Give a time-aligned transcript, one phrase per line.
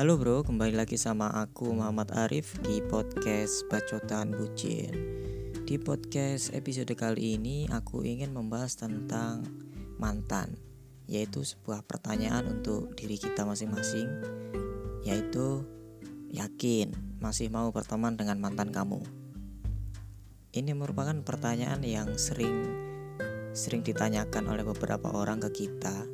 [0.00, 4.96] Halo bro, kembali lagi sama aku Muhammad Arif di podcast Bacotan Bucin.
[5.68, 9.44] Di podcast episode kali ini aku ingin membahas tentang
[10.00, 10.56] mantan
[11.04, 14.08] Yaitu sebuah pertanyaan untuk diri kita masing-masing
[15.04, 15.68] Yaitu
[16.32, 19.04] yakin masih mau berteman dengan mantan kamu.
[20.56, 22.72] Ini merupakan pertanyaan yang sering
[23.52, 26.08] sering ditanyakan oleh beberapa orang ke kita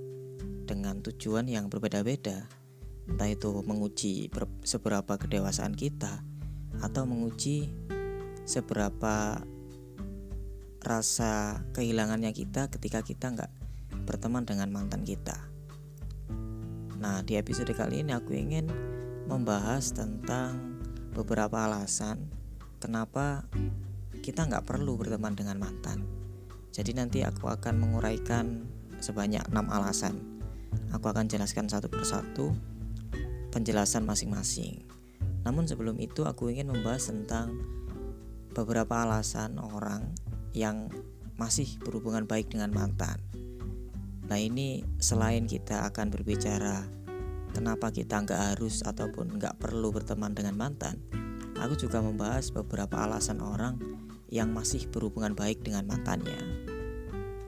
[0.67, 2.66] dengan tujuan yang berbeda-beda
[3.07, 4.31] entah itu menguji
[4.67, 6.23] seberapa kedewasaan kita
[6.83, 7.71] atau menguji
[8.47, 9.43] seberapa
[10.87, 13.51] rasa kehilangannya kita ketika kita nggak
[14.07, 15.35] berteman dengan mantan kita.
[16.97, 18.71] Nah, di episode kali ini aku ingin
[19.27, 20.79] membahas tentang
[21.11, 22.31] beberapa alasan
[22.79, 23.43] kenapa
[24.23, 26.07] kita nggak perlu berteman dengan mantan.
[26.71, 28.69] Jadi nanti aku akan menguraikan
[29.03, 30.23] sebanyak enam alasan.
[30.95, 32.55] Aku akan jelaskan satu persatu
[33.57, 34.85] penjelasan masing-masing.
[35.49, 37.57] Namun sebelum itu aku ingin membahas tentang
[38.53, 40.13] beberapa alasan orang
[40.53, 40.93] yang
[41.41, 43.17] masih berhubungan baik dengan mantan.
[44.29, 46.85] Nah ini selain kita akan berbicara
[47.57, 51.01] kenapa kita nggak harus ataupun nggak perlu berteman dengan mantan,
[51.57, 53.81] aku juga membahas beberapa alasan orang
[54.29, 56.37] yang masih berhubungan baik dengan mantannya.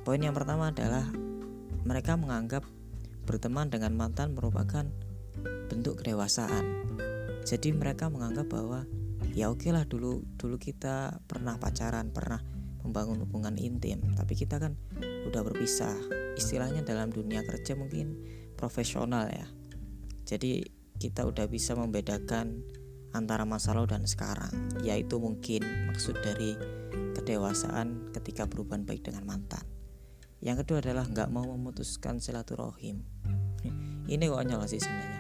[0.09, 1.05] Poin yang pertama adalah
[1.85, 2.65] mereka menganggap
[3.29, 4.89] berteman dengan mantan merupakan
[5.69, 6.65] bentuk kedewasaan.
[7.45, 8.85] Jadi mereka menganggap bahwa
[9.33, 12.43] ya oke lah dulu dulu kita pernah pacaran, pernah
[12.83, 14.75] membangun hubungan intim, tapi kita kan
[15.29, 15.95] udah berpisah.
[16.35, 18.19] Istilahnya dalam dunia kerja mungkin
[18.57, 19.47] profesional ya.
[20.25, 20.65] Jadi
[20.99, 22.65] kita udah bisa membedakan
[23.15, 24.53] antara masa lalu dan sekarang,
[24.85, 26.59] yaitu mungkin maksud dari
[27.17, 29.65] kedewasaan ketika berhubungan baik dengan mantan.
[30.39, 33.03] Yang kedua adalah nggak mau memutuskan silaturahim.
[34.09, 35.18] Ini konyol sih sebenarnya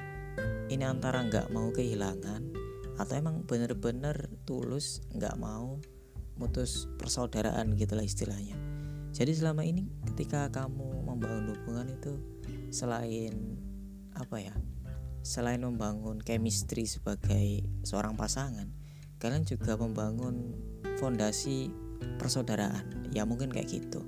[0.68, 2.52] ini antara nggak mau kehilangan
[3.00, 5.80] atau emang bener-bener tulus nggak mau
[6.36, 8.54] mutus persaudaraan gitulah istilahnya.
[9.16, 12.12] Jadi selama ini ketika kamu membangun hubungan itu
[12.68, 13.58] selain
[14.14, 14.54] apa ya
[15.24, 18.70] selain membangun chemistry sebagai seorang pasangan
[19.18, 20.54] kalian juga membangun
[21.00, 21.72] fondasi
[22.20, 23.10] persaudaraan.
[23.10, 24.04] Ya mungkin kayak gitu.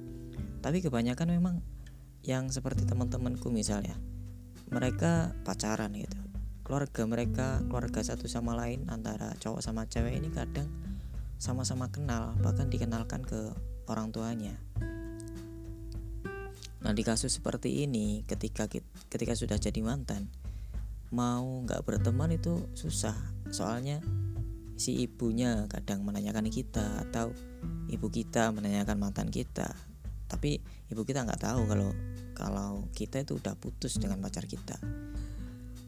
[0.60, 1.56] Tapi kebanyakan memang
[2.20, 3.96] yang seperti teman-temanku misalnya
[4.70, 6.09] mereka pacaran gitu
[6.70, 10.70] keluarga mereka keluarga satu sama lain antara cowok sama cewek ini kadang
[11.34, 13.50] sama-sama kenal bahkan dikenalkan ke
[13.90, 14.54] orang tuanya.
[16.86, 18.70] Nah di kasus seperti ini ketika
[19.10, 20.30] ketika sudah jadi mantan
[21.10, 23.18] mau nggak berteman itu susah.
[23.50, 23.98] Soalnya
[24.78, 27.34] si ibunya kadang menanyakan kita atau
[27.90, 29.74] ibu kita menanyakan mantan kita.
[30.30, 31.90] Tapi ibu kita nggak tahu kalau
[32.38, 34.78] kalau kita itu udah putus dengan pacar kita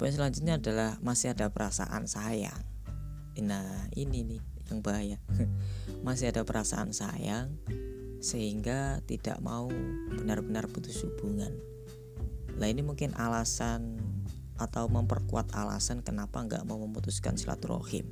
[0.02, 2.58] Poin selanjutnya adalah masih ada perasaan sayang.
[3.38, 5.22] Nah, ini nih yang bahaya.
[6.06, 7.54] masih ada perasaan sayang
[8.18, 9.70] sehingga tidak mau
[10.10, 11.54] benar-benar putus hubungan.
[12.58, 14.02] Nah, ini mungkin alasan
[14.58, 18.10] atau memperkuat alasan kenapa nggak mau memutuskan silaturahim.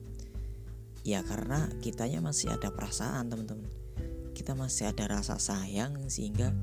[1.03, 3.67] Ya karena kitanya masih ada perasaan teman-teman.
[4.31, 6.55] Kita masih ada rasa sayang sehingga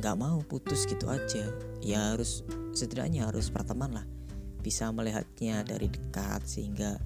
[0.00, 1.52] nggak mau putus gitu aja.
[1.84, 2.40] Ya harus
[2.76, 4.06] setidaknya harus berteman lah.
[4.60, 7.00] Bisa melihatnya dari dekat sehingga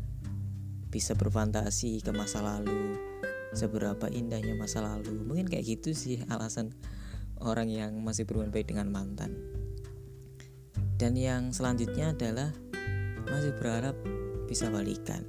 [0.90, 2.98] bisa berfantasi ke masa lalu
[3.54, 5.14] seberapa indahnya masa lalu.
[5.22, 6.74] Mungkin kayak gitu sih alasan
[7.40, 9.38] orang yang masih berhubungan baik dengan mantan.
[11.00, 12.50] Dan yang selanjutnya adalah
[13.30, 13.96] masih berharap
[14.50, 15.24] bisa balikan.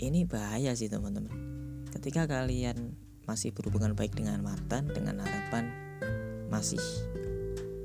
[0.00, 1.34] Ini bahaya sih teman-teman.
[1.92, 2.96] Ketika kalian
[3.28, 5.70] masih berhubungan baik dengan mantan dengan harapan
[6.50, 6.80] masih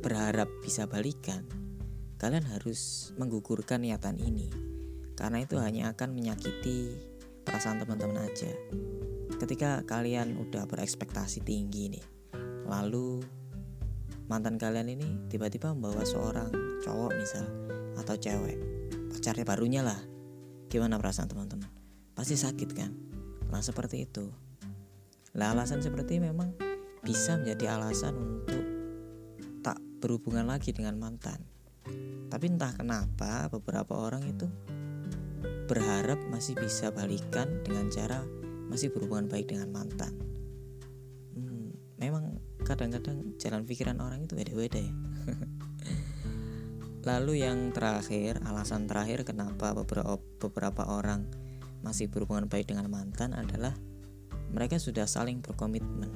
[0.07, 1.43] berharap bisa balikan,
[2.15, 4.47] kalian harus menggugurkan niatan ini.
[5.19, 6.95] Karena itu hanya akan menyakiti
[7.43, 8.47] perasaan teman-teman aja.
[9.35, 12.05] Ketika kalian udah berekspektasi tinggi nih,
[12.63, 13.19] lalu
[14.31, 16.55] mantan kalian ini tiba-tiba membawa seorang
[16.87, 17.43] cowok misal
[17.99, 18.55] atau cewek,
[19.11, 19.99] pacarnya barunya lah.
[20.71, 21.67] Gimana perasaan teman-teman?
[22.15, 22.95] Pasti sakit kan?
[23.51, 24.31] Nah seperti itu.
[25.35, 26.55] Lah alasan seperti memang
[27.03, 28.56] bisa menjadi alasan untuk
[29.97, 31.41] berhubungan lagi dengan mantan.
[32.27, 34.47] Tapi entah kenapa beberapa orang itu
[35.67, 38.23] berharap masih bisa balikan dengan cara
[38.71, 40.15] masih berhubungan baik dengan mantan.
[41.35, 44.93] Hmm, memang kadang-kadang jalan pikiran orang itu beda-beda ya.
[47.07, 51.23] Lalu yang terakhir, alasan terakhir kenapa beberapa beberapa orang
[51.79, 53.71] masih berhubungan baik dengan mantan adalah
[54.51, 56.11] mereka sudah saling berkomitmen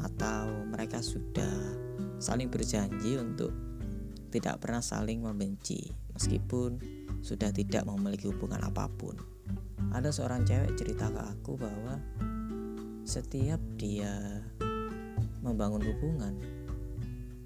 [0.00, 1.83] atau mereka sudah
[2.24, 3.52] saling berjanji untuk
[4.32, 6.80] tidak pernah saling membenci meskipun
[7.20, 9.20] sudah tidak memiliki hubungan apa pun.
[9.92, 12.00] Ada seorang cewek cerita ke aku bahwa
[13.04, 14.40] setiap dia
[15.44, 16.34] membangun hubungan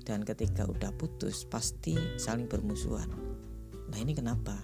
[0.07, 3.11] dan ketika udah putus pasti saling bermusuhan.
[3.91, 4.55] Nah ini kenapa?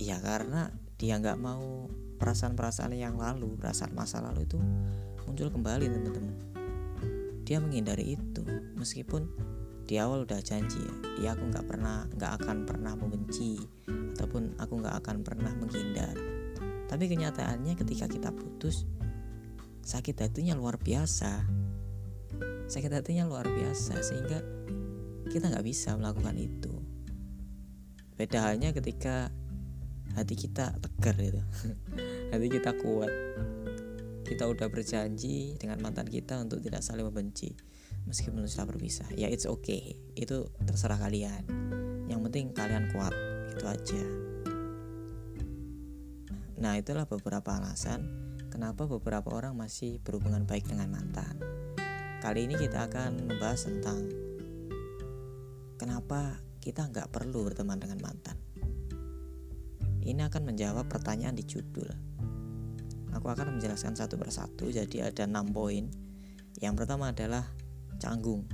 [0.00, 4.58] Ya karena dia nggak mau perasaan-perasaan yang lalu, perasaan masa lalu itu
[5.28, 6.53] muncul kembali teman-teman.
[7.44, 8.42] Dia menghindari itu.
[8.74, 9.28] Meskipun
[9.84, 13.60] di awal udah janji ya, ya aku nggak pernah nggak akan pernah membenci
[14.16, 16.16] ataupun aku nggak akan pernah menghindar.
[16.88, 18.88] Tapi kenyataannya ketika kita putus
[19.84, 21.44] sakit hatinya luar biasa.
[22.64, 24.40] Sakit hatinya luar biasa sehingga
[25.28, 26.72] kita nggak bisa melakukan itu.
[28.16, 29.28] Beda halnya ketika
[30.14, 31.42] hati kita tegar itu
[32.32, 33.10] hati kita kuat
[34.24, 37.52] kita udah berjanji dengan mantan kita untuk tidak saling membenci
[38.08, 41.44] meskipun sudah berpisah ya it's okay itu terserah kalian
[42.08, 43.12] yang penting kalian kuat
[43.54, 44.04] itu aja
[46.58, 48.24] nah itulah beberapa alasan
[48.54, 51.42] kenapa beberapa orang masih berhubungan baik dengan mantan.
[52.22, 53.98] Kali ini kita akan membahas tentang
[55.74, 58.38] kenapa kita nggak perlu berteman dengan mantan.
[60.06, 62.13] Ini akan menjawab pertanyaan di judul.
[63.14, 65.86] Aku akan menjelaskan satu persatu, jadi ada enam poin.
[66.58, 67.46] Yang pertama adalah
[68.02, 68.46] canggung.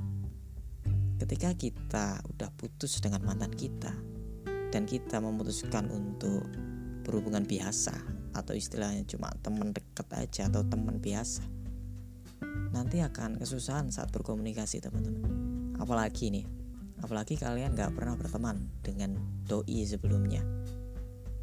[1.20, 3.92] Ketika kita udah putus dengan mantan kita
[4.72, 6.44] dan kita memutuskan untuk
[7.04, 7.92] berhubungan biasa
[8.36, 11.42] atau istilahnya cuma teman dekat aja atau teman biasa
[12.70, 16.46] nanti akan kesusahan saat berkomunikasi teman-teman apalagi nih
[17.02, 19.18] apalagi kalian gak pernah berteman dengan
[19.50, 20.46] doi sebelumnya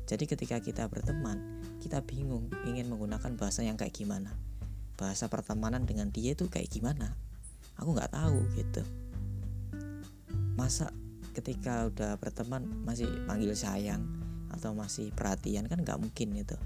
[0.08, 4.34] jadi ketika kita berteman kita bingung ingin menggunakan bahasa yang kayak gimana.
[4.98, 7.14] Bahasa pertemanan dengan dia itu kayak gimana?
[7.78, 8.82] Aku nggak tahu gitu.
[10.58, 10.90] Masa
[11.38, 14.02] ketika udah berteman masih panggil sayang
[14.50, 16.58] atau masih perhatian kan nggak mungkin gitu.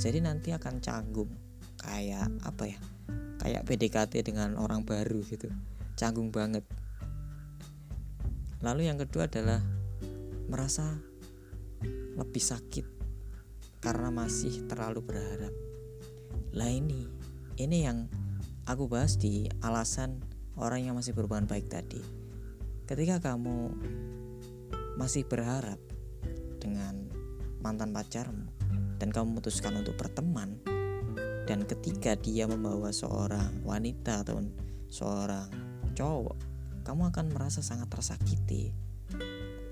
[0.00, 1.28] Jadi nanti akan canggung
[1.76, 2.80] kayak apa ya?
[3.36, 5.52] Kayak PDKT dengan orang baru gitu.
[6.00, 6.64] Canggung banget.
[8.64, 9.60] Lalu yang kedua adalah
[10.48, 10.96] merasa
[12.16, 12.95] lebih sakit
[13.86, 15.54] karena masih terlalu berharap.
[16.58, 17.06] Lah ini
[17.54, 18.10] ini yang
[18.66, 20.18] aku bahas di alasan
[20.58, 22.02] orang yang masih berhubungan baik tadi.
[22.82, 23.70] Ketika kamu
[24.98, 25.78] masih berharap
[26.58, 27.06] dengan
[27.62, 28.50] mantan pacarmu
[28.98, 30.58] dan kamu memutuskan untuk berteman
[31.46, 34.42] dan ketika dia membawa seorang wanita atau
[34.90, 35.46] seorang
[35.94, 36.34] cowok
[36.82, 38.74] kamu akan merasa sangat tersakiti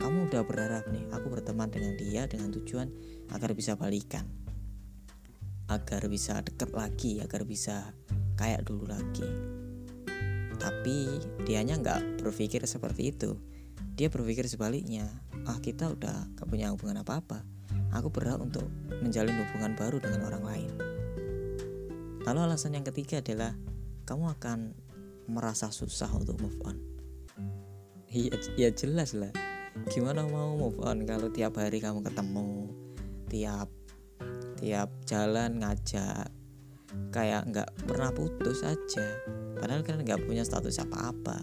[0.00, 2.88] kamu udah berharap nih aku berteman dengan dia dengan tujuan
[3.32, 4.26] agar bisa balikan
[5.70, 7.92] agar bisa deket lagi agar bisa
[8.36, 9.26] kayak dulu lagi
[10.60, 11.08] tapi
[11.44, 13.36] dianya nggak berpikir seperti itu
[13.94, 15.06] dia berpikir sebaliknya
[15.44, 17.54] ah kita udah gak punya hubungan apa-apa
[17.94, 18.66] aku berhak untuk
[19.00, 20.70] menjalin hubungan baru dengan orang lain.
[22.26, 23.54] Lalu alasan yang ketiga adalah
[24.04, 24.74] kamu akan
[25.30, 26.76] merasa susah untuk move on.
[28.10, 29.32] Iya, ya jelas lah.
[29.90, 32.70] Gimana mau move on kalau tiap hari kamu ketemu,
[33.26, 33.66] tiap
[34.54, 36.30] tiap jalan ngajak,
[37.10, 39.18] kayak nggak pernah putus aja.
[39.58, 41.42] Padahal kan nggak punya status apa-apa.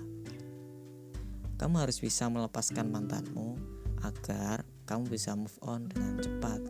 [1.60, 3.60] Kamu harus bisa melepaskan mantanmu
[4.02, 6.64] agar kamu bisa move on dengan cepat.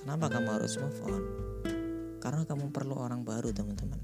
[0.00, 1.22] Kenapa kamu harus move on?
[2.18, 4.00] Karena kamu perlu orang baru teman-teman.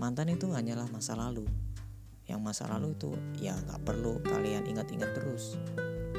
[0.00, 1.44] Mantan itu hanyalah masa lalu.
[2.24, 5.60] Yang masa lalu itu ya nggak perlu kalian ingat-ingat terus.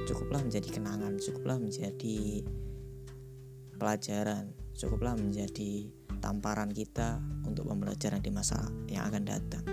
[0.03, 2.43] Cukuplah menjadi kenangan, cukuplah menjadi
[3.79, 5.87] pelajaran, cukuplah menjadi
[6.19, 9.63] tamparan kita untuk pembelajaran di masa yang akan datang.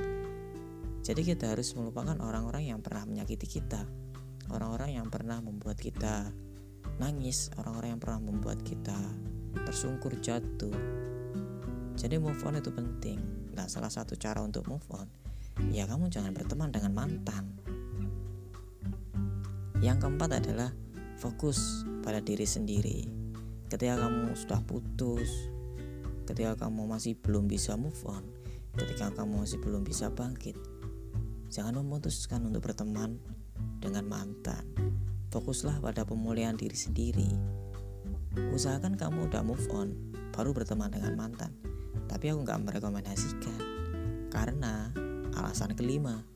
[1.00, 3.82] Jadi kita harus melupakan orang-orang yang pernah menyakiti kita,
[4.54, 6.30] orang-orang yang pernah membuat kita
[7.00, 8.98] nangis orang-orang yang pernah membuat kita
[9.66, 10.74] tersungkur jatuh.
[11.96, 13.18] Jadi move on itu penting.
[13.56, 15.08] Nah salah satu cara untuk move on
[15.68, 17.49] ya kamu jangan berteman dengan mantan
[19.80, 20.72] yang keempat adalah
[21.16, 23.08] fokus pada diri sendiri
[23.68, 25.28] ketika kamu sudah putus
[26.24, 28.24] ketika kamu masih belum bisa move on
[28.76, 30.56] ketika kamu masih belum bisa bangkit
[31.50, 33.18] jangan memutuskan untuk berteman
[33.80, 34.62] dengan mantan
[35.30, 37.30] Fokuslah pada pemulihan diri sendiri.
[38.50, 39.94] Usahakan kamu udah move on,
[40.34, 41.54] baru berteman dengan mantan.
[42.10, 43.62] Tapi aku nggak merekomendasikan.
[44.26, 44.90] Karena
[45.38, 46.26] alasan kelima,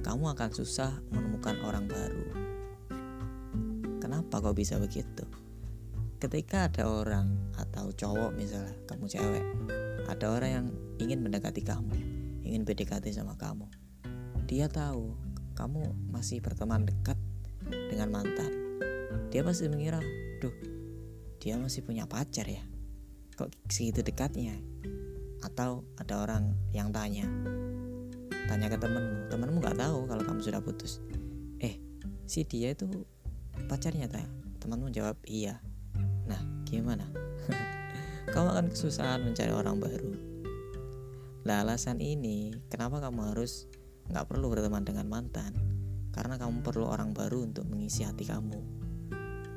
[0.00, 2.24] kamu akan susah menemukan orang baru.
[4.08, 5.20] Kenapa kok bisa begitu?
[6.16, 9.44] Ketika ada orang atau cowok misalnya, kamu cewek,
[10.08, 11.92] ada orang yang ingin mendekati kamu,
[12.40, 13.68] ingin PDKT sama kamu.
[14.48, 15.12] Dia tahu
[15.52, 17.20] kamu masih berteman dekat
[17.68, 18.48] dengan mantan.
[19.28, 20.00] Dia pasti mengira
[20.40, 20.56] duh
[21.36, 22.64] dia masih punya pacar ya?
[23.36, 24.56] Kok segitu dekatnya?
[25.44, 27.28] Atau ada orang yang tanya
[28.48, 29.28] tanya ke temenmu.
[29.28, 31.04] Temenmu nggak tahu kalau kamu sudah putus.
[31.60, 31.76] Eh
[32.24, 32.88] si dia itu
[33.66, 34.28] pacarnya tak
[34.62, 35.58] temanmu jawab iya.
[36.28, 36.38] Nah
[36.68, 37.08] gimana?
[38.32, 40.12] Kamu akan kesusahan mencari orang baru.
[41.48, 43.64] Lah alasan ini kenapa kamu harus
[44.12, 45.56] nggak perlu berteman dengan mantan?
[46.12, 48.60] Karena kamu perlu orang baru untuk mengisi hati kamu.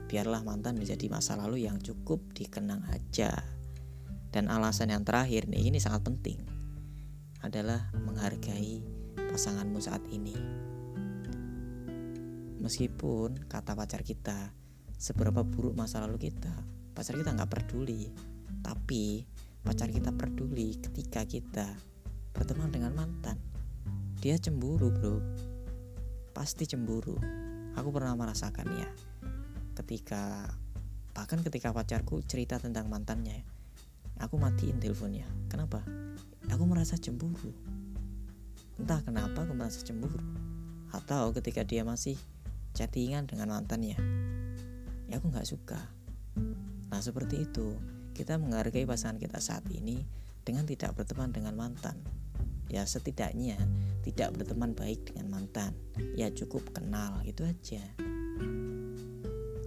[0.08, 3.36] Biarlah mantan menjadi masa lalu yang cukup dikenang aja.
[4.32, 6.40] Dan alasan yang terakhir nih ini sangat penting
[7.44, 8.80] adalah menghargai
[9.18, 10.71] pasanganmu saat ini.
[12.62, 14.54] Meskipun kata pacar kita
[14.96, 16.54] seberapa buruk masa lalu kita,
[16.94, 18.14] pacar kita nggak peduli.
[18.62, 19.26] Tapi
[19.66, 21.74] pacar kita peduli ketika kita
[22.32, 23.42] berteman dengan mantan.
[24.22, 25.18] Dia cemburu bro,
[26.38, 27.18] pasti cemburu.
[27.74, 28.90] Aku pernah merasakan ya,
[29.82, 30.46] ketika
[31.18, 33.42] bahkan ketika pacarku cerita tentang mantannya
[34.22, 35.26] Aku matiin teleponnya.
[35.50, 35.82] Kenapa?
[36.54, 37.50] Aku merasa cemburu.
[38.78, 40.22] Entah kenapa aku merasa cemburu.
[40.94, 42.22] Atau ketika dia masih
[42.76, 43.98] chattingan dengan mantannya.
[45.08, 45.80] Ya aku nggak suka.
[46.92, 47.76] Nah seperti itu.
[48.12, 50.04] Kita menghargai pasangan kita saat ini
[50.44, 51.96] dengan tidak berteman dengan mantan.
[52.68, 53.60] Ya setidaknya
[54.04, 55.76] tidak berteman baik dengan mantan.
[56.16, 57.84] Ya cukup kenal gitu aja.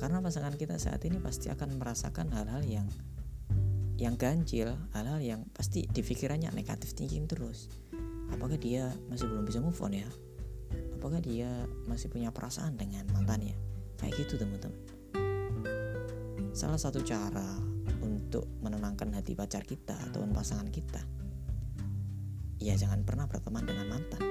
[0.00, 2.88] Karena pasangan kita saat ini pasti akan merasakan hal-hal yang
[3.94, 7.70] yang ganjil hal-hal yang pasti di pikirannya negatif thinking terus
[8.34, 10.08] apakah dia masih belum bisa move on ya
[11.04, 13.52] apakah dia masih punya perasaan dengan mantannya?
[14.00, 14.80] Kayak gitu teman-teman.
[16.56, 17.61] Salah satu cara
[18.00, 21.04] untuk menenangkan hati pacar kita atau pasangan kita
[22.64, 24.25] ya jangan pernah berteman dengan mantan.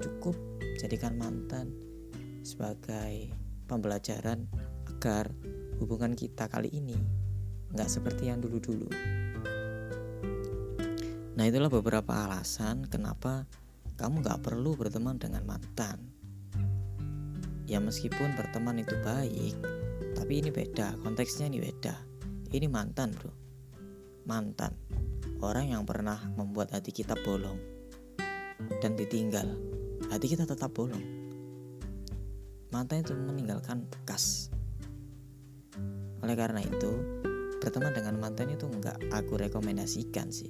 [0.00, 0.32] Cukup
[0.80, 1.76] jadikan mantan
[2.40, 3.36] sebagai
[3.68, 4.48] pembelajaran
[4.88, 5.28] agar
[5.76, 6.96] hubungan kita kali ini
[7.76, 8.88] nggak seperti yang dulu-dulu.
[11.36, 13.44] Nah itulah beberapa alasan kenapa
[13.98, 15.98] kamu nggak perlu berteman dengan mantan.
[17.66, 19.58] Ya meskipun berteman itu baik,
[20.14, 21.98] tapi ini beda, konteksnya ini beda.
[22.48, 23.34] Ini mantan bro,
[24.24, 24.72] mantan.
[25.42, 27.58] Orang yang pernah membuat hati kita bolong
[28.80, 29.50] dan ditinggal,
[30.08, 31.02] hati kita tetap bolong.
[32.70, 34.48] Mantan itu meninggalkan bekas.
[36.24, 36.90] Oleh karena itu,
[37.58, 40.48] berteman dengan mantan itu nggak aku rekomendasikan sih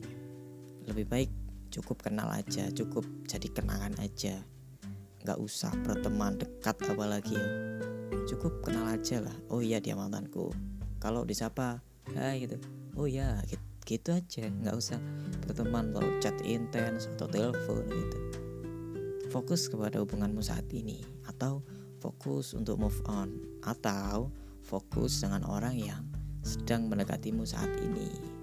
[0.88, 1.31] lebih baik
[1.78, 4.42] cukup kenal aja cukup jadi kenangan aja.
[5.23, 7.38] Nggak usah berteman dekat apalagi
[8.26, 9.37] cukup kenal aja lah.
[9.47, 10.50] Oh iya dia mantanku.
[10.99, 11.78] Kalau disapa
[12.18, 12.58] hai gitu.
[12.99, 13.38] Oh iya
[13.87, 14.50] gitu, aja.
[14.50, 14.99] Nggak usah
[15.47, 18.18] berteman atau chat intens atau telepon gitu.
[19.30, 21.62] Fokus kepada hubunganmu saat ini atau
[22.02, 24.35] fokus untuk move on atau
[24.66, 26.02] fokus dengan orang yang
[26.42, 28.38] sedang mendekatimu saat ini.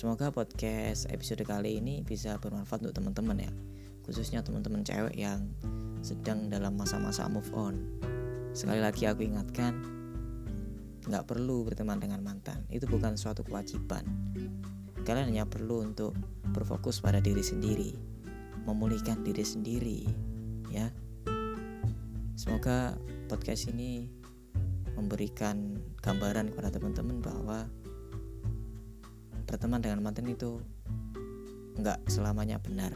[0.00, 3.52] Semoga podcast episode kali ini bisa bermanfaat untuk teman-teman ya,
[4.08, 5.44] khususnya teman-teman cewek yang
[6.00, 8.00] sedang dalam masa-masa move on.
[8.56, 9.76] Sekali lagi aku ingatkan,
[11.04, 14.00] nggak perlu berteman dengan mantan, itu bukan suatu kewajiban.
[15.04, 16.16] Kalian hanya perlu untuk
[16.48, 17.92] berfokus pada diri sendiri,
[18.64, 20.08] memulihkan diri sendiri,
[20.72, 20.88] ya.
[22.40, 22.96] Semoga
[23.28, 24.08] podcast ini
[24.96, 27.68] memberikan gambaran kepada teman-teman bahwa
[29.50, 30.62] berteman dengan mantan itu
[31.82, 32.94] nggak selamanya benar.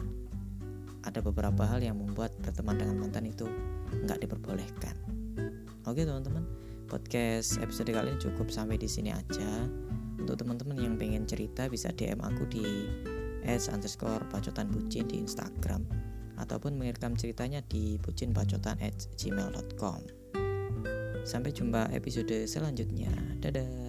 [1.02, 3.50] Ada beberapa hal yang membuat berteman dengan mantan itu
[4.06, 4.94] nggak diperbolehkan.
[5.90, 6.46] Oke teman-teman,
[6.86, 9.66] podcast episode kali ini cukup sampai di sini aja.
[10.14, 12.64] Untuk teman-teman yang pengen cerita bisa DM aku di
[13.44, 15.84] ads underscore bacotan bucin di Instagram
[16.38, 20.00] ataupun mengirim ceritanya di bucinbacotan at gmail.com
[21.26, 23.10] Sampai jumpa episode selanjutnya.
[23.42, 23.83] Dadah.